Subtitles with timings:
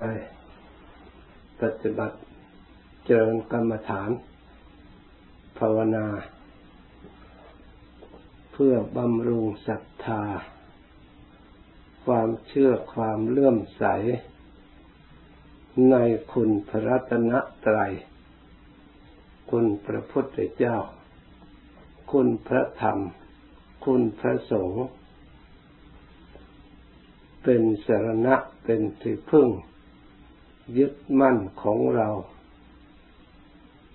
[0.00, 0.04] ไป
[1.60, 2.16] ปฏิบัติ
[3.04, 4.10] เจริญกรรมฐาน
[5.58, 6.06] ภาวนา
[8.52, 10.22] เพื่อบำรุงศรัทธา
[12.04, 13.84] ความเชื่อความเลื่อมใส
[15.90, 15.96] ใน
[16.32, 17.32] คุณพระรัตน
[17.64, 17.92] ตรัย
[19.50, 20.76] คุณพระพุทธเจ้า
[22.12, 22.98] คุณพระธรรม
[23.84, 24.86] คุณพระสงฆ์
[27.42, 28.34] เป็นสรณะ
[28.64, 29.48] เป็นที่พึ่ง
[30.76, 32.08] ยึดมั่นของเรา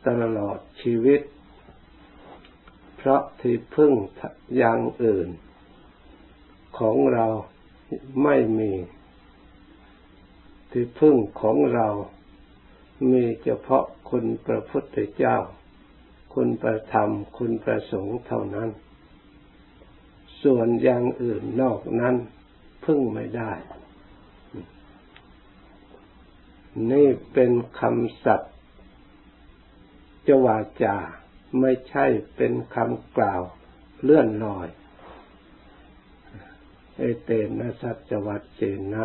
[0.07, 1.21] ตลอดชีวิต
[2.97, 3.93] เพราะที่พึ่ง
[4.57, 5.29] อย่างอื่น
[6.79, 7.27] ของเรา
[8.23, 8.71] ไม่มี
[10.71, 11.87] ที่พึ่งของเรา
[13.11, 15.37] มีเฉพาะคุณพระพุทธเจ้า
[16.33, 18.69] คุณประธรรม คุณประสงค์เท่านั้น
[20.43, 22.15] ส่วนอย่างอื่นนอกนั้น
[22.85, 23.51] พึ่งไม่ได้
[26.91, 28.53] นี่เป็นคำสัตย์
[30.27, 30.97] จวาจา
[31.59, 33.41] ไม่ใช่เป็นคำกล่าว
[34.01, 34.67] เลื่อนลอย
[36.97, 38.61] เอเตนะสัจวัตเจ
[38.93, 39.03] นะ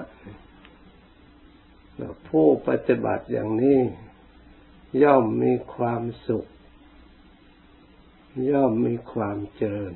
[2.28, 3.80] ผู้ปฏิบัติอย่างนี้
[5.02, 6.46] ย่อมมีความสุข
[8.50, 9.94] ย่อมมีความเจริญ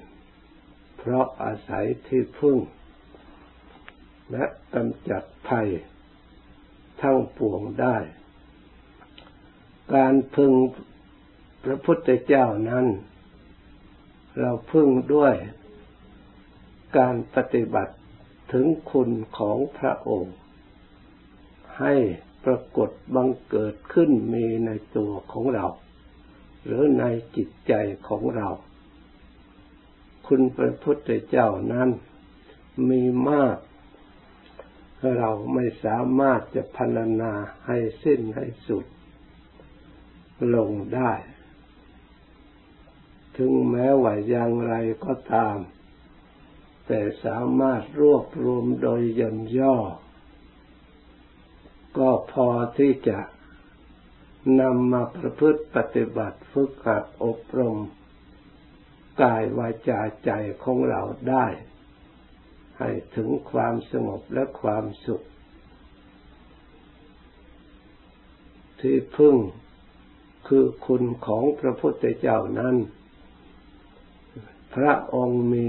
[0.96, 2.58] เพราะอาศัยที่พึ่ง
[4.30, 5.68] และกำจัดภัย
[7.02, 7.96] ทั้งปวงได้
[9.94, 10.52] การพึง
[11.64, 12.86] พระพุทธเจ้านั้น
[14.40, 15.34] เราพึงด้วย
[16.98, 17.94] การปฏิบัติ
[18.52, 20.36] ถึงคุณของพระองค์
[21.80, 21.94] ให้
[22.44, 25.66] ปรากฏบังเกิดขึ้นมีในตัวของเรา
[26.64, 27.04] หรือใน
[27.36, 27.72] จิตใจ
[28.08, 28.48] ของเรา
[30.26, 31.88] คุณพระพุทธเจ้านั้น
[32.90, 33.56] มีมาก
[35.16, 37.32] เราไม่สามารถจะพรรณนา
[37.66, 38.86] ให้สิ้นให้สุด
[40.54, 41.12] ลงได้
[43.36, 45.58] ถึงแม้ว่าอย่างไรก็ตาม
[46.86, 49.76] แต่สามารถรวบรวมโดยย่นย่อ
[51.98, 52.48] ก็พอ
[52.78, 53.18] ที่จะ
[54.60, 57.78] นำมาประพฤติปฏิบัติฝึกหัดอบรม
[59.22, 60.30] กายวาจาใจ
[60.62, 61.46] ของเราได้
[62.82, 65.22] ให้ถึงความสงบและความสุข
[68.80, 69.36] ที่พึ่ง
[70.48, 72.76] คือคุณของพระพุทธเจ้านั้น
[74.74, 75.68] พระองค์มี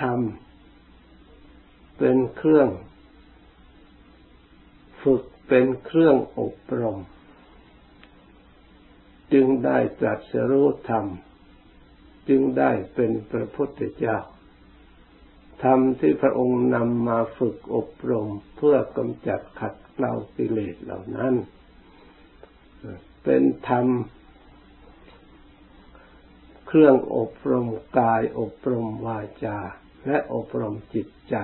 [0.00, 0.20] ธรรม
[1.98, 2.68] เป็นเครื่อง
[5.02, 6.98] ฝึกเป็นเครื่องอบรม
[9.32, 11.06] จึงได้ตรัสรู้ธรรม
[12.28, 14.18] จึงได้เป็นพระพุทธเจ้า
[15.62, 21.34] ธรรมที่พระองค์นำมาฝึกอบรมเพื่อกำจัดขัดเกลากิเลสเหล่านั้น
[23.24, 23.86] เป็นธรรม
[26.66, 27.68] เครื่องอบรม
[27.98, 29.58] กายอบรมวาจา
[30.06, 31.36] และอบรมจิตใจ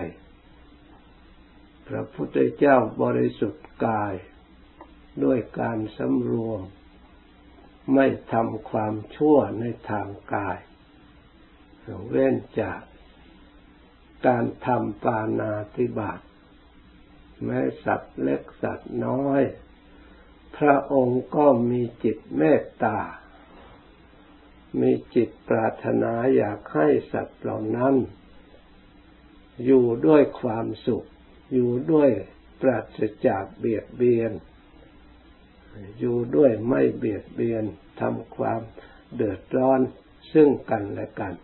[1.89, 4.15] พระพุทธเจ้าบริสุทธิ์กาย
[5.25, 6.63] ด้วยการสำรวม
[7.95, 10.59] ไม่ทำความชั่วในทางกาย
[12.09, 12.81] เว้นจาก
[14.27, 16.21] การทำปานาติบาต
[17.45, 19.43] แม้สัตว์เล็กสัตว์น้อย
[20.57, 22.99] พระองค์ก็มีจิตเมตตา
[24.81, 27.95] มีจิตปรารถนาอยากให้สัตว์เหล่านั้น
[29.65, 31.07] อยู่ด้วยความสุข
[31.53, 32.11] อยู่ด้วย
[32.61, 34.33] ปราศจากเบียดเบียน
[35.99, 37.65] อยู่ด้วยไม่เบียดเบียน
[38.01, 38.61] ทำความ
[39.15, 39.81] เดือดร้อน
[40.33, 41.35] ซึ่งกันและกัน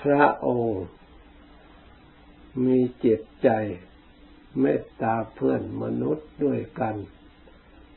[0.00, 0.84] พระองค์
[2.64, 3.48] มีเจิตใจ
[4.60, 6.96] เมตตาเพื่อนมนุษย์ด้วยกัน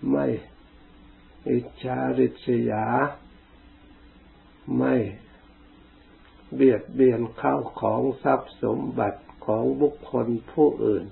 [0.10, 0.26] ไม่
[1.50, 2.86] อิจฉาริษยา
[4.78, 4.96] ไม่
[6.54, 11.06] เบียดเบียนข้าวของทรัพย์สมบัติของบุคคลผู้อื่น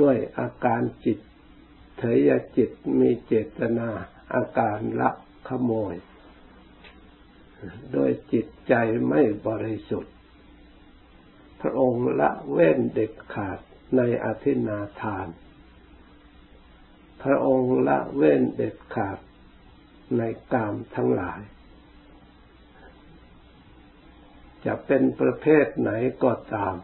[0.00, 1.18] ด้วยอาการจิต
[1.98, 3.90] เถยจิตมีเจตนา
[4.34, 5.10] อาการละ
[5.48, 5.94] ขโมย
[7.92, 8.74] โดยจิตใจ
[9.08, 10.14] ไม่บริสุทธิ์
[11.60, 13.58] พระองค์ละเว้นเด็ดขาด
[13.96, 15.28] ในอธินาทาน
[17.22, 19.18] พระองค์ละเว้นเด็ดขาด
[20.18, 20.22] ใน
[20.52, 21.40] กามทั้งหลาย
[24.64, 25.90] จะเป็นประเภทไหน
[26.24, 26.76] ก็ตาม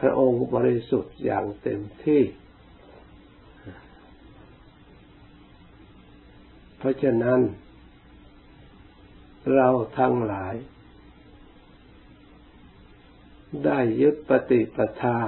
[0.00, 2.22] พระองค์บริสุทธิ์อย่างเต็มที่
[6.78, 7.40] เพราะฉะนั้น
[9.54, 10.54] เราทั้งหลาย
[13.64, 15.18] ได้ยึดปฏิปทา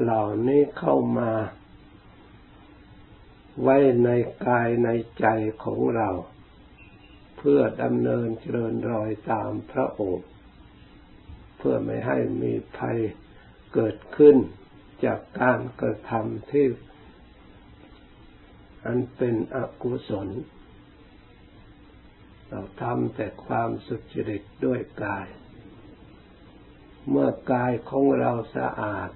[0.00, 1.32] เหล่านี้เข้ามา
[3.62, 4.10] ไว้ใน
[4.46, 4.88] กายใน
[5.20, 5.26] ใจ
[5.64, 6.10] ของเรา
[7.36, 10.26] เพื่อดำเนินเจริญรอยตามพระองค์
[11.56, 12.98] เพื่อไม่ให้มีภัย
[13.74, 14.36] เกิดขึ้น
[15.04, 16.66] จากการกระทำที่
[18.84, 20.28] อันเป็นอกุศล
[22.52, 25.26] เราทำแต่ความสุจริตด้วยกาย
[27.08, 29.10] เมื่อกายของเราสะอาด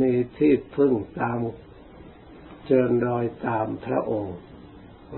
[0.00, 1.38] มีที่พึ่งตาม
[2.64, 4.38] เจริญรอยตามพระองค์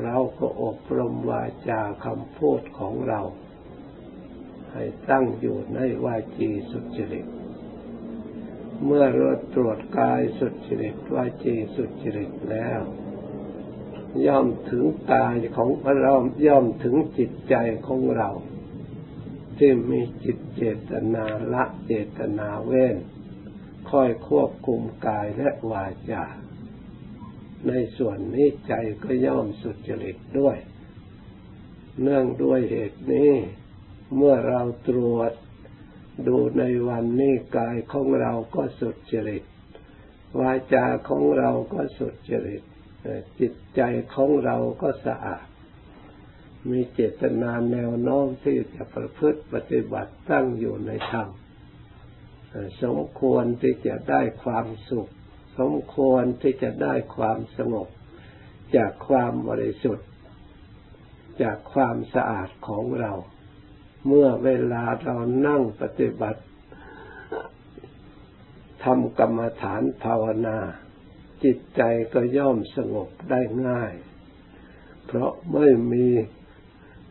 [0.03, 3.21] เราก็อบรมวาจาคำพูดของเรา
[4.73, 7.27] ให้ตั้งอยู่ในวาจีสุจริต
[8.85, 12.81] เมื่อเราตรวจกายสุจริตวาจีสุจริตแล้ว
[14.27, 15.71] ย่อมถึงกายของ
[16.03, 16.15] เรา
[16.47, 17.55] ย่อมถึงจิตใจ
[17.87, 18.31] ของเรา
[19.59, 22.97] ที่มีจิตเจตนาละเจตนาเว้น
[23.91, 26.25] ค่อยควบคุมกายและวาจา
[27.67, 28.73] ในส่วนนี้ใจ
[29.03, 30.57] ก็ย่อมสุจริตด้วย
[32.03, 33.33] เนื่องด้วยเหตุนี้
[34.17, 35.33] เมื่อเราตรวจ
[36.27, 39.45] ดูในวันนี้กายของเราก็สุดจริต
[40.41, 42.63] วาจาของเราก็สุดจริต
[43.41, 43.81] จิตใจ
[44.15, 45.47] ของเราก็สะอาด
[46.71, 51.29] มีเจตนาแนวโน้มที่จะประพฤติปฏิบัติตั้งอยู่ในธรรม
[52.83, 55.11] สมควรที่จะได้ความสุข
[55.59, 57.89] สมควรที่จะได้ความสงบ
[58.77, 60.09] จากความบริสุทธิ์
[61.43, 63.13] จากความสะอาดของเรา
[64.07, 65.17] เมื่อเวลาเรา
[65.47, 66.41] นั่งปฏิบัติ
[68.85, 70.59] ทำกรรมฐานภาวนา
[71.45, 71.83] จิตใจ
[72.15, 73.95] ก็ย่อมสงบได้ง่าย
[75.07, 76.09] เพราะไม่มี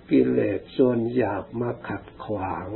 [0.10, 2.68] กิเลสส่วนหยาบมาขัดขวาง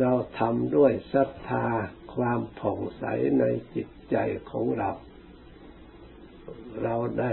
[0.00, 1.66] เราทำด้วยศรัทธา
[2.14, 3.04] ความผ่องใส
[3.38, 3.44] ใน
[3.74, 4.16] จิตใจ
[4.50, 4.90] ของเรา
[6.82, 7.32] เราได้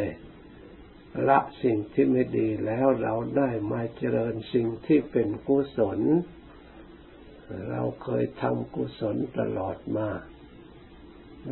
[1.28, 6.00] ละสิ่งที่ไม่ดีแล้วเราได้มาเจริญสิ่งที่เป็นกุศล
[7.70, 10.10] เราเคยทำกุศลตลอดมา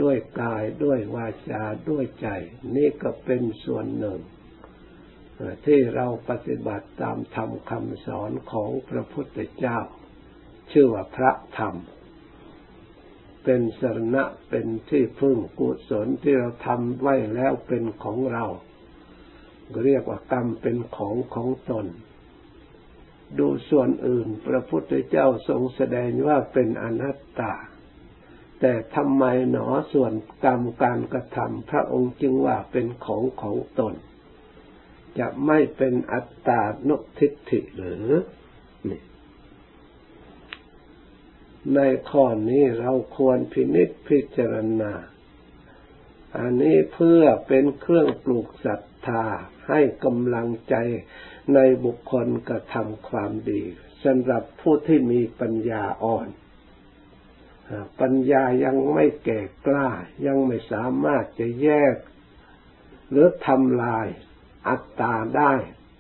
[0.02, 2.28] ด้วยกายด้วยวาจาด้วยใจ
[2.76, 4.20] นี่ก็เป็นส่วนหนึ่ง
[5.66, 9.80] ที่เราปฏิบัติตามธรรมคำสอนของพระพุทธเจ้า
[10.72, 11.76] ชื่อว่าพระธรรม
[13.44, 18.46] เป็นสรณะเป็นที่พึ่งกุศลที่เราทำไว้แล้วเป็นของเรา
[19.84, 21.86] เรียกว่ากรรมเป็นของของตน
[23.40, 27.54] ดูส่วนอื่น พระพุทธเจ้าทรงแสดงว่าเป็นอนัตตา
[28.66, 30.14] แต่ทำไมหนอส่วน
[30.44, 33.94] กรรมการกระทำพระองค์จึงว่าเป็นของของตน
[35.20, 38.08] จะไม่เป็นอัตตานุทิฏฐิหรือ
[41.76, 41.80] ใน
[42.10, 44.94] ข้อนี้เราควรพินิจพิจารณา
[46.38, 49.26] อันนี้เพื่อเป็นเครื่องปลูกศรัทธา
[49.68, 50.76] ให้กำลังใจ
[51.54, 53.64] ในบุคคลกระทำความดี
[54.04, 56.30] สำหรับผู้ที่มีปัญญาอ่อน
[58.00, 59.90] ปัญญายังไม่แก่กล้า
[60.26, 61.96] ยังไม่สามารถจะแยก
[63.10, 64.08] หรือทำลาย
[64.68, 65.54] อัตตาได้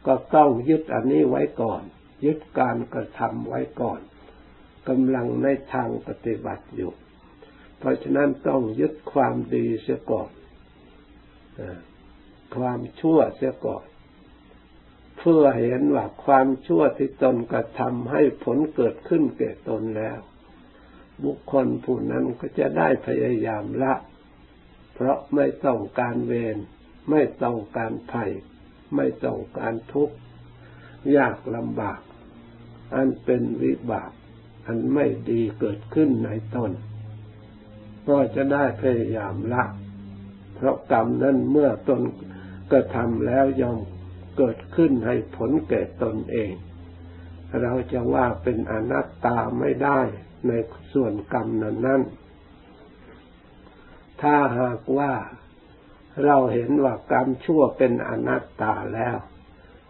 [0.07, 1.81] ก็ต้องยึดอันนี้ไว้ก่อน
[2.25, 3.99] ยึดการกระทำไว้ก่อน
[4.89, 6.93] กำลังในทางปฏิบัติอยู่
[7.77, 10.29] เพราะฉะนั้นต้องยึดความดีเสียก่อน
[12.55, 13.85] ความชั่วเสียก่อน
[15.17, 20.19] เพื่อเห็นว่าความชั่วที่ตนกระทำให้ผลเกิดขึ้นแก่ตนแล้ว
[21.23, 23.93] บุคคลผู้นั้นก็จะได้พยายามละ
[24.93, 26.57] เพราะไม่ต้องการเวร
[27.09, 28.31] ไม่ต้องการภัย
[28.95, 30.15] ไม่ต้องการทุกข์
[31.17, 31.99] ยากลำบาก
[32.95, 34.11] อันเป็นวิบาก
[34.65, 36.71] อันไม่ดีเกิดขึ้นในตน
[38.09, 39.63] ก็จะได้พยายามละ
[40.55, 42.01] เพราะกรรมนั้นเมื่อตน
[42.71, 43.79] กระทำแล้วยอม
[44.37, 46.53] เกิดขึ้นให้ผลแก่ตนเอง
[47.61, 49.99] เราจะว่าเป็นอนัตตาไม่ได้
[50.47, 50.53] ใน
[50.93, 52.01] ส่วนกรรมนั้นนั้น
[54.21, 55.13] ถ้าหากว่า
[56.25, 59.17] เราเห็นว่ากรรมชั่วเป็นอนัตตาแล้ว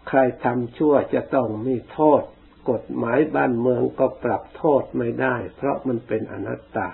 [0.08, 2.22] ใครทำชั่วจะต้องมีโทษ
[2.70, 6.88] กฎหมายบ้านเมืองก็ปรับโทษไม่ได้ เพราะมันเป็นอนัตตา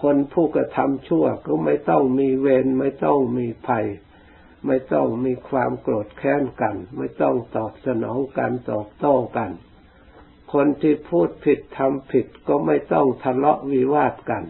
[0.00, 3.86] คนผู้กระทำชั่วก็ไม่ต้องมีเวรไม่ต้องมีภัย
[4.66, 9.50] ไม่ต้องมีความโกรธแค้นกัน ไม่ต้องตอบสนองกันตอบโต้กัน
[10.52, 14.44] คนที่พูดผิดทำผิดก็ไม่ต้องทะเลาะวิวาทกัน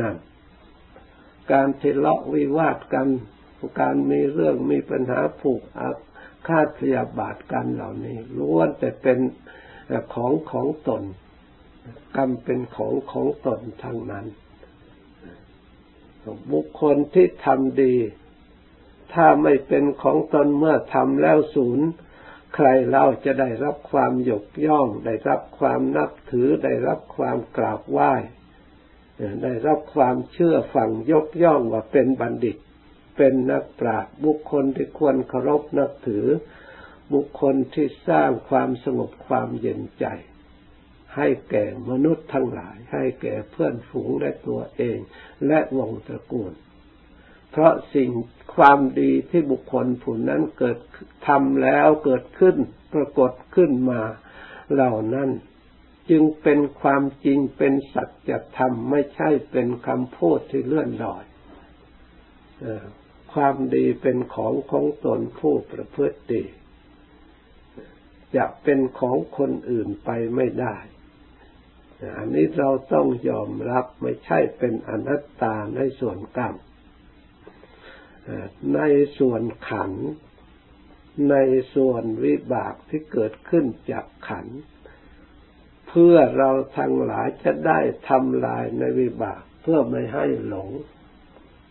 [0.00, 0.16] นั่น
[1.52, 3.08] การทะเลาะวิวาทกัน
[3.80, 5.62] การมีเรื่องมีปัญหาผูก
[6.48, 9.18] ฆาตพยาบาทกันเหล่านี้ล้วนแต่เป็น
[10.14, 11.02] ของของตน
[12.16, 14.26] กรรมเป็นของของตนทั้งนั้น
[16.52, 17.94] บุคคลที่ทำดี
[19.14, 21.88] ถ้าไม่เป็นของตนเมื่อทำแล้วศูนย์
[22.54, 28.14] ใครเล่าจะได้รับความยกย่อง ได้รับความนับถือ ได้รับความกราบไหว้
[29.42, 32.56] ได้รับความเชื่อฟังยกย่องว่าเป็นบัณฑิต
[33.16, 36.26] เป็นนักปราชญ์บุคคลที่ควรเคารพนับถือ
[37.14, 40.06] บุคคลที่สร้างความสงบความเย็นใจ
[41.16, 44.98] ให้แก่มนุษย์ทั้งหลาย ให้แก่เพื่อนฝูงและตัวเอง
[45.46, 46.52] และวงตระกูล
[47.50, 48.10] เพราะสิ่ง
[48.56, 50.78] ความดีที่บุคคลผู้นั้นเกิด
[51.26, 52.56] ทำแล้วเกิดขึ้น
[52.94, 54.02] ปรากฏขึ้นมา
[54.72, 55.30] เหล่านั้น
[56.10, 61.24] จึงเป็นความจริงเป็นสัจธรรมไม่ใช่เป็นคำพูดที่เลื่อนลอย
[63.32, 66.44] ความดีเป็นของของตนผู้ประพฤติดี
[68.36, 70.76] จะเป็นของคนอื่นไปไม่ได้
[72.18, 76.54] อันนี้เราต้องยอมรับไม่ใช่เป็นอนัตตาในส่วนกรรม
[78.74, 78.80] ใน
[79.18, 79.92] ส่วนขัน
[81.30, 81.36] ใน
[81.74, 84.46] ส่วนวิบากที่เกิดขึ้นจากขัน
[85.88, 90.70] เพื่อเราทั้งหลายจะได้ทำลายในวิบากเพื่อไม่ให้หลง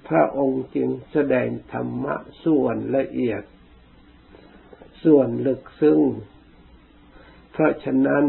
[0.08, 3.44] พระองค์จึงแสดงธรรมะส่วนละเอียด
[5.04, 6.00] ส่วนลึกซึ้ง
[7.52, 8.26] เพราะฉะนั้น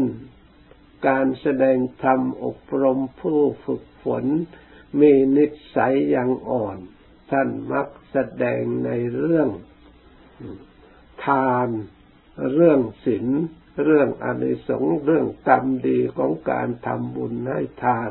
[1.07, 4.25] การแสดงธรรมอบรมผู้ฝึกฝน
[4.99, 5.45] มีนิ
[5.75, 6.77] สัยอย่างอ่อน
[7.31, 9.49] ท่านมักแสดงในเรื่อง
[11.25, 11.69] ทาน
[12.53, 13.27] เรื่องศีล
[13.83, 18.09] เรื่องอนิสงส์เรื่องกรรมดีของการทำบุญให้ทาน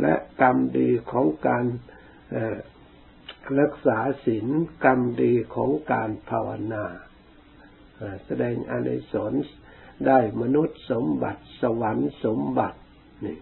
[0.00, 1.66] และกรรมดีของการ
[3.60, 4.46] รักษาศีล
[4.84, 6.84] กรรมดีของการภาวนา
[8.24, 9.54] แสดงอนิสงส์
[10.06, 12.78] ได้มนุษย์สมบัติสวรรค์สมบัติ
[13.24, 13.38] นี่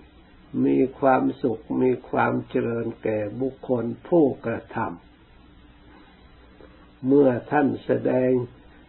[0.65, 8.31] มีความสุขมีความเจริญแก่บุคคลผู้กระทำเมื่อท่านแสดง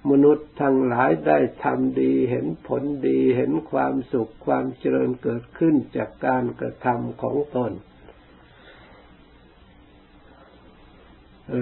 [0.09, 7.71] มนุษย์ทั้งหลายได้ทำดีเห็นผลดีเห็นความสุขความเจริญเกิดขึ้นจากการกระทำของตน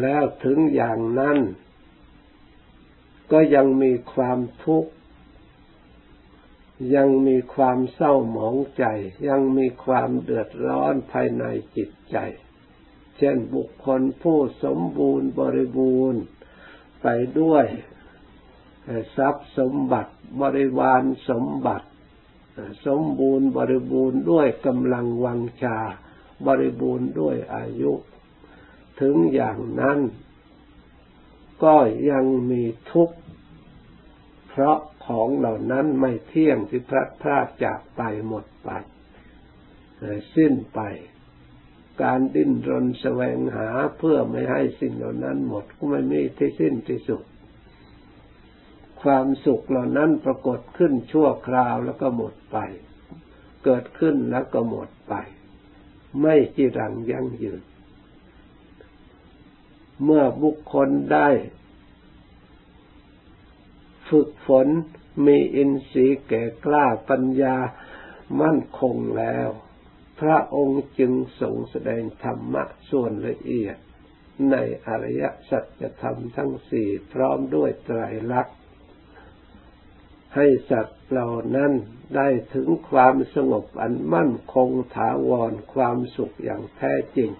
[0.01, 1.38] แล้วถึงอย่างนั้น
[3.31, 4.91] ก็ยังมีความทุกข์
[6.95, 8.85] ยังมีความเศร้าหมองใจ
[9.27, 11.43] ยังมีความเดือดร้อนภายใน
[11.77, 12.17] จิตใจ
[13.17, 16.21] เช่นบุคคลผู้สมบูรณ์บริบูรณ์
[17.01, 17.07] ไป
[17.39, 17.65] ด้วย
[19.15, 21.87] ทรัพย์สมบัติบริวารสมบัติ
[22.85, 25.77] สมบูรณ์บริบูรณ์ด้วยกำลังวังชา
[26.47, 27.91] บริบูรณ์ด้วยอายุ
[29.01, 29.99] ถึงอย่างนั้น
[31.63, 31.75] ก็
[32.11, 33.17] ยังมีทุกข์
[34.55, 38.69] เพราะของเหล่านั้นไม่เที่ยงที่พระพราดจากไปหมดไป
[40.36, 40.79] สิ้นไป
[42.03, 47.24] การดิ้นรนแสวงหาเพื่อไม่ให้สิ่งเหล่านั้นหมดก็ไม่มีที่สิ้นที่สุด
[49.01, 52.57] ความสุขเหล่านั้นปรากฏขึ้นชั่วคราวแล้วก็หมดไป
[53.63, 55.13] เกิดขึ้นแล้วก็หมดไป
[56.22, 57.62] ไม่จีรังยั่งยืน
[60.03, 61.27] เมื่อบุคคลได้
[64.10, 64.67] ฝึกฝน
[65.25, 67.57] มีอินทรีย์แก่กล้าปัญญา
[68.41, 69.50] มั่นคงแล้ว
[70.19, 73.77] พระองค์จึงทรงแสดงธรรมะส่วนละเอียด
[74.51, 74.55] ใน
[74.88, 78.00] อริยสัจธรรมทั้งสี่พร้อมด้วยไตร
[78.31, 78.57] ลักษณ์
[80.36, 81.72] ให้สัตว์เหล่านั้น
[82.15, 87.31] ได้ถึงความสงบอันมั่นคงถาวรความสุขอย่างแท้จริง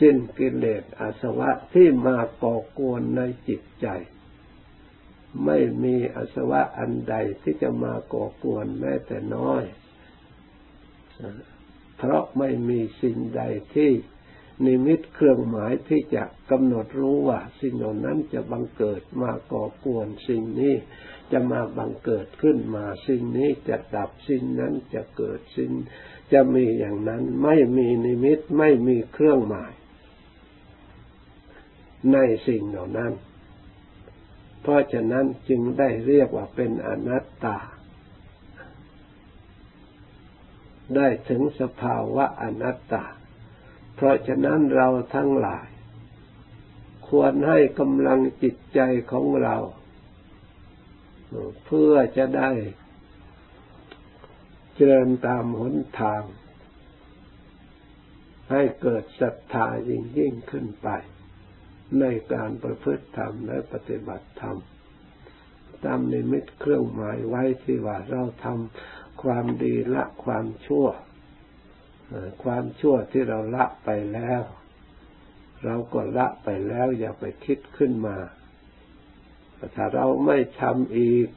[0.00, 3.86] สิ้นกิเลสอาสวะที่มาก่อกวนในจิตใจ
[5.44, 9.62] ไม่มีอสวะอันใดที่จะมาก่อกวนแม้แต่น้อย
[11.96, 13.42] เพราะไม่มีสิ่งใด
[13.74, 13.90] ที่
[14.64, 20.74] นิมิตเครื่องหมายที่จะกำหนดรู้ว่า สิ่งเหล่านั้นจะบังเกิดมาก่อกวนสิ่งนี้
[21.32, 25.70] จะมาบังเกิดขึ้นมาสิ่งนี้จะดับสิ่งนั้นจะเกิดสิ่ง
[26.32, 29.72] จะมีอย่างนั้นไม่มีนิมิตไม่มีเครื่องหมาย
[32.12, 32.18] ใน
[32.48, 33.12] สิ่งเหล่านั้น
[34.68, 37.58] เพราะฉะนั้นจึงได้เรียกว่าเป็นอนัตตา
[40.96, 43.04] ได้ถึงสภาวะอนัตตา
[43.94, 45.68] เพราะฉะนั้นเราทั้งหลาย
[47.08, 48.80] ควรให้กำลังจิตใจ
[49.12, 49.56] ของเรา
[51.64, 52.50] เพื่อจะได้
[54.74, 56.22] เจริญตามหนทาง
[58.50, 60.88] ให้เกิดศรัทธายิ่งยิ่งขึ้นไป
[62.00, 64.58] ในการประพฤติธรรมและปฏิบัติธรรม
[65.84, 70.86] ตามนิมิตเครื่องหมายไว้ที่ว่าเราทำความดีละความชั่ว
[72.44, 74.42] ความชั่วที่เราละไปแล้ว
[75.64, 78.16] เราก็ละไปแล้วอย่าไปคิดขึ้นมา
[79.74, 81.28] ถ้าเราไม่ทำอีก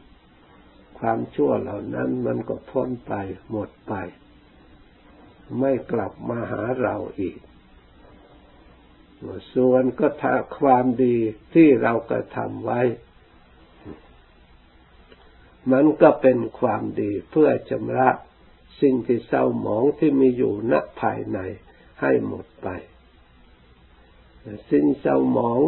[0.99, 3.13] ความชั่วเหล่านั้นมันก็พ้นไป
[3.49, 3.93] หมดไป
[5.59, 7.37] ไม่กลับมาหาเราอีก
[9.53, 11.17] ส่วนก็ถ้าความดี
[11.53, 12.81] ที่เรากระทำไว้
[15.71, 18.09] มันก็เป็นความดีเพื่อชำระ
[18.81, 21.39] สิ่งที่เศร้าหมองที่มีอยู่ณภายใน
[22.01, 22.67] ให้หมดไป
[24.71, 25.59] สิ่งเศร้าหมอง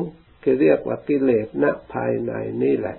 [0.42, 2.98] ที่เรียกว่ากิเลสณภายในนี่แหละ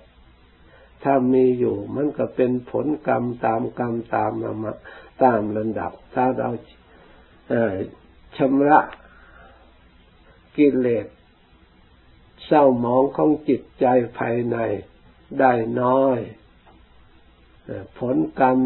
[1.03, 4.33] ถ้ามีอยู่มันก็เป็นผลกรรมตามกรรมตาม
[4.63, 4.73] มา
[5.25, 6.51] ตามระดับ ถ้าเรา
[8.37, 8.79] ชำระ
[10.57, 11.07] กิเลส
[12.47, 13.87] เศร้าหมองของจิตใจ
[14.19, 14.57] ภายใน
[15.41, 16.19] ได้น้อย
[17.99, 18.59] ผลกรรม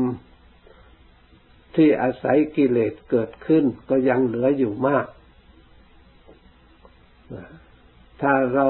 [1.76, 5.06] ที่อาศัยกิเลสเกิดขึ้นก็ยังเหลืออยู่มาก
[8.20, 8.68] ถ้าเรา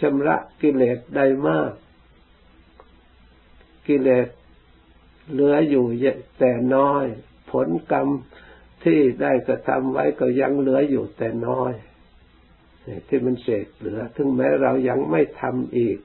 [0.00, 1.72] ชำระกิเลสได้มาก
[3.88, 4.28] กิเลส
[5.30, 5.86] เหลืออยู่
[6.38, 7.04] แต่น้อย
[7.52, 8.08] ผลกรรม
[8.84, 11.72] ที่ได้กระทำไว้ก็ยังเหลืออยู่แต่น้อย
[13.08, 15.98] ที่มันเศษเหลือ ถึงแม้เรายังไม่ทำอีก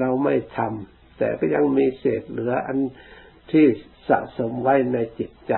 [0.00, 2.78] เราไม่ทำแต่ก็ยังมีเศษเหลืออัน
[3.50, 3.66] ที่
[4.08, 5.54] สะสมไว้ในจิตใจ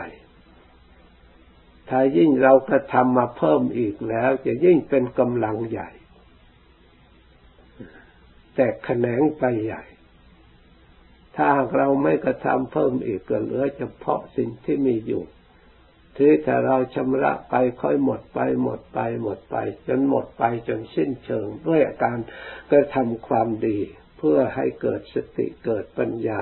[1.88, 5.90] ถ้ายิ่งเรากระทำมาเพิ่มอีกแล้ว จะยิ่งเป็นกำลังใหญ่
[8.54, 9.82] แต่แขนงไปใหญ่
[11.36, 15.22] ถ้าเราไม่กระทำเพิ่มอีกก็เหลือเฉพาะสิ่งที่มีอยู่
[16.16, 19.56] ทีถ้าเราชำระไปค่อยหมดไปหมดไปหมดไป
[19.88, 22.18] จนหมดไปจนสิ้นเชิงด้วยการ
[22.70, 23.78] กระทำความดี
[24.18, 26.40] เพื่อให้เกิดสติเกิดปัญญา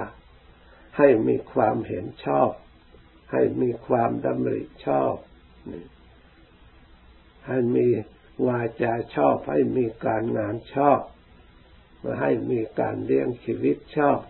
[0.98, 2.50] ให้มีความเห็นชอบ
[3.32, 5.14] ให้มีความดำริชอบ
[7.48, 7.88] ให้มี
[8.46, 11.00] วาจาชอบ ให้มีการงานชอบ
[12.02, 14.20] มาให้มีการเลี้ยงชีวิตชอบ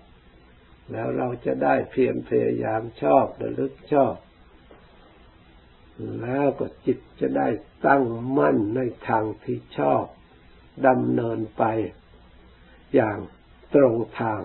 [0.92, 4.14] แล้วเราจะได้เพียรพยายามชอบระลึกชอบ
[6.22, 7.48] แล้วก็จิตจะได้
[7.86, 8.04] ตั้ง
[8.38, 10.04] มั่นในทางที่ชอบ
[10.86, 11.64] ดำเนินไป
[12.94, 13.18] อย่าง
[13.74, 14.40] ตรงทาง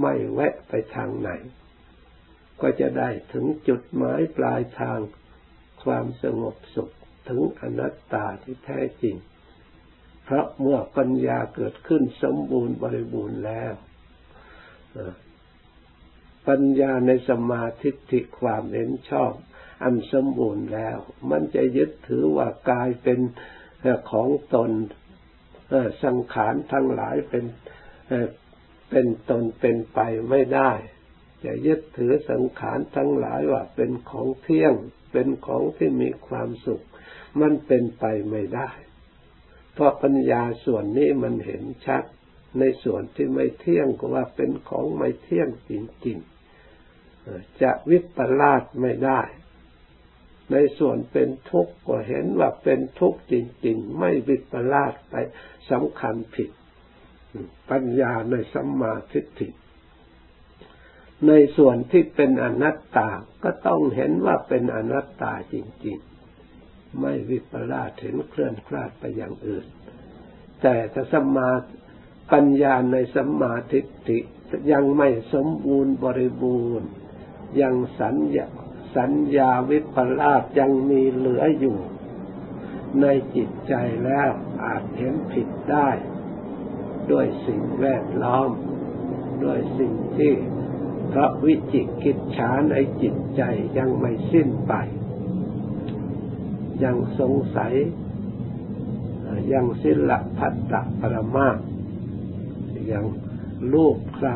[0.00, 1.30] ไม่แวะไปทางไหน
[2.60, 4.98] ก็จะได้ถึงจุดหมายปลายทาง
[5.84, 6.94] ความสงบสุข
[7.28, 9.16] ถึงอนัตตาที่แท้จริง
[10.24, 13.74] เพราะเมื่อปัญญาเกิดขึ้นสมบูรณ์บริบูรณ์แล้ว
[16.48, 19.32] ปัญญาในสมาธิิความเห็นชอบ
[19.82, 20.98] อันสมบูรณ์แล้ว
[21.30, 23.20] มันจะยึดถือว่ากายเป็น
[24.10, 24.70] ของตน
[26.04, 27.44] สังขารทั้งหลายเป็น
[28.90, 29.98] เป็นตนเป็นไป
[30.30, 30.72] ไม่ได้
[31.44, 34.74] จะยึดถือสังขารทั้งหลายว่าเป็นของเที่ยง
[35.12, 36.84] เป็นของที่มีความสุข
[37.40, 38.70] มันเป็นไปไม่ได้
[39.72, 42.04] เพราะปัญญาส่วนนี้มันเห็นชัด
[42.58, 45.72] ในส่วนที่ไม่เที่ยงก็ว่าเป็นของไม่เที่ยงจ
[46.06, 49.20] ริงๆจะวิปลาสไม่ได้
[50.50, 53.34] ในส่วนเป็นทุกข์ก็เห็นว่าเป็นทุกข์จ
[53.66, 55.14] ริง ๆ ไม่วิปลาสไป
[55.70, 56.50] สำคัญผิด
[57.70, 59.48] ปัญญาในสัมมาทิฏฐิ
[61.26, 63.08] ในส่วนที่เป็นอนัตตา
[63.42, 65.54] ก็ต้องเห็นว่าเป็นอนัตตาจ
[65.86, 65.98] ริง
[66.44, 69.66] ๆ ไม่วิปลาสเห็นเคลื่อนคลาดไปอย่างอื่น
[70.62, 71.50] แต่ถ้าสัมมา
[72.32, 74.18] ปัญญาในสัมมาทิฏฐิ
[74.72, 76.88] ยังไม่สมบูรณ์บริบูรณ์
[77.60, 78.48] ยังสัญญา
[78.96, 81.78] สัญญาวิปลาสยังมีเหลืออยู่
[83.00, 83.74] ในจิตใจ
[84.04, 84.30] แล้ว
[84.64, 85.88] อาจเห็นผิดได้
[87.10, 88.50] ด้วยสิ่งแวดล้อม
[89.44, 90.34] ด้วยสิ่งที่
[91.12, 93.42] พระวิจิกิจฉาในจิตใจ
[93.78, 94.74] ยังไม่สิ้นไป
[96.84, 97.74] ยังสงสัย
[99.52, 101.48] ยังศิลพัตตปรมา
[102.92, 103.04] ยัง
[103.72, 104.26] ลูกคล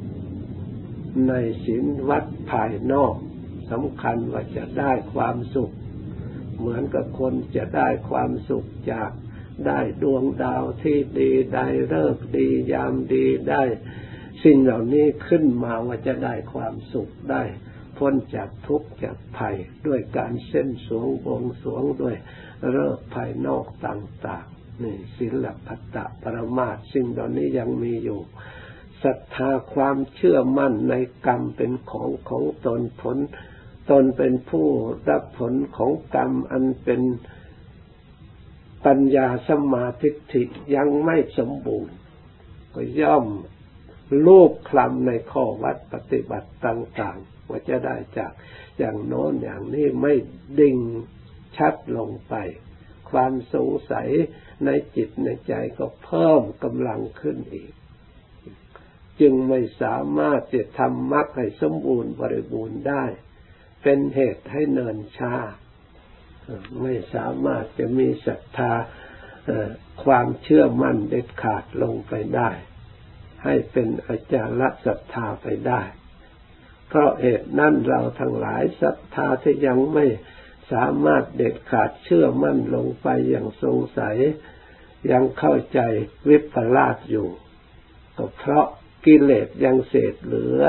[0.00, 1.32] ำใน
[1.64, 3.14] ศีลวัดภายนอก
[3.70, 5.72] สำคัญว่าจะได้ความสุข
[6.58, 9.10] เหมือนกับคนจะได้ความสุขจาก
[9.66, 13.62] ได้ดวงดาวที่ดีได้เลิกดียามดีได้
[14.44, 17.42] สิ่งเหล่านี้ขึ้นมาว่าจะได้ความสุขได้
[17.98, 22.16] พ้นจากทุกข์จากภัยด้วยการเส้นสวงบงสวงด้วย
[22.72, 28.20] เลิกภายนอกต่างๆนี่ศิลปัตตะปรมาทสิ่งเหล่านี้ยังมีอยู่
[29.04, 30.94] ศรัทธาความเชื่อมั่นใน
[31.26, 33.18] กรรมเป็นของของตนผล
[33.90, 34.66] ตนเป็นผู้
[35.08, 37.02] รับผลของกรรมอันเป็น
[38.86, 40.42] ปัญญาสมาธิ
[40.74, 41.94] ยังไม่สมบูรณ์
[42.74, 43.26] ก็ย่อม
[44.26, 48.32] ลูกคลำในข้อวัดปฏิบัติต่างๆว่าจะได้จาก
[48.78, 50.14] อย่างโน้นอย่างนี้ไม่
[50.58, 50.78] ดิ่ง
[51.56, 52.34] ชัดลงไป
[53.10, 54.08] ความสงสัย
[54.64, 57.72] ในจิตในใจก็เพิ่มกำลังขึ้นอีก
[59.20, 63.04] จึงไม่สามารถจะทำมรรคให้สมบูรณ์บริบูรณ์ได้
[63.82, 65.34] เป็นเหตุให้เนินช้า
[66.82, 68.72] ไม่สามารถจะมีศรัทธา
[70.04, 72.50] ความเชื่อมั่นเด็ดขาดลงไปได้
[73.44, 75.82] ให้เป็นอาจารย์ศรัทธาไปได้
[76.88, 80.06] เพราะเหตุนั้นเราทั้งหลายศรัทธาที่ยังไม่
[80.72, 84.16] สามารถเด็ดขาดเชื่อมั่นลงไปอย่างสงสัย
[85.10, 85.80] ยังเข้าใจ
[86.28, 87.28] วิปลาสอยู่
[88.16, 88.66] ก็เพราะ
[89.04, 90.62] กิเลสยังเศษเหลือ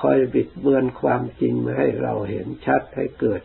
[0.00, 3.42] คอยบิดเบือนความจริงมาให้เราเห็นชัดให้เกิด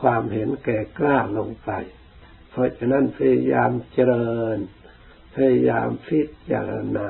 [0.00, 1.70] ความเห็นแก่กล้าลงไป
[2.50, 4.58] เพราะฉะนั้นพยายามเจริญ
[5.34, 7.08] พยายามพิจารณา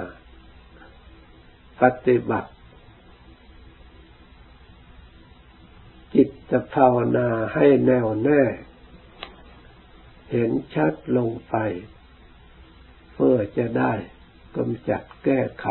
[1.81, 2.51] ปฏิบัติ
[6.15, 8.43] จิตภาวนาให้แน่วแน่
[10.31, 11.57] เห็นชัดลงไป
[13.15, 13.93] เพื่อจะได้
[14.57, 15.67] กำจัดแก้ไข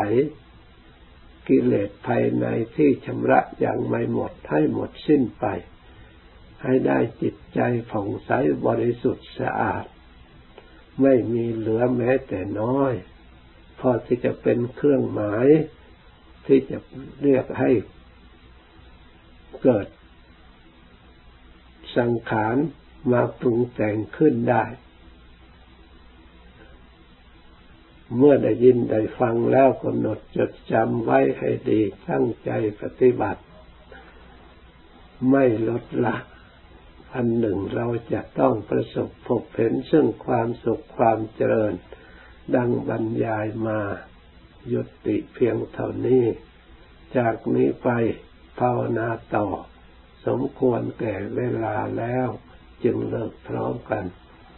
[1.50, 5.46] กิเลสภายในที่ชำระอย่างไม่หมดให้หมดสิ้นไป
[6.62, 7.60] ให้ได้จิตใจ
[7.90, 8.30] ผ่องใส
[8.66, 9.84] บริสุทธิ์สะอาด
[11.02, 12.92] ไม่มีเหลือแม้แต่น้อย
[13.80, 15.46] พอที่จะเป็นเครื่องหมาย
[16.46, 16.78] ที่จะ
[17.22, 17.70] เรียกให้
[19.62, 19.86] เกิด
[21.96, 22.56] สังขาร
[23.12, 24.64] มาปรุงแต่งขึ้นได้
[28.16, 33.42] เมื่อได้ยินได้ฟังแล้วกำหนดจดจำไว้ให้ดีตั้งใจปฏิบัติ
[35.30, 36.16] ไม่ลดละ
[37.14, 41.72] อันหนึ่งเราจะต้องประสบพบเห็นซึ่งความสุขความเจริญ
[42.56, 43.80] ดังบรรยายมา
[44.72, 46.24] ยุติเพียงเท่านี้
[47.16, 47.88] จากนี้ไป
[48.58, 49.48] ภาวนาต่อ
[50.26, 52.28] สมควรแก่เวลาแล้ว
[52.84, 54.04] จึงเลิกพร้อมกัน